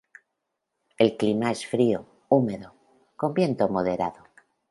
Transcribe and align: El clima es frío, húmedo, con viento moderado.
El 0.97 1.15
clima 1.15 1.51
es 1.51 1.67
frío, 1.67 2.07
húmedo, 2.27 2.73
con 3.15 3.35
viento 3.35 3.69
moderado. 3.69 4.23